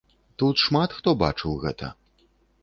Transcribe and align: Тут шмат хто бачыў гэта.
Тут 0.41 0.61
шмат 0.63 0.95
хто 0.99 1.13
бачыў 1.25 1.53
гэта. 1.65 1.91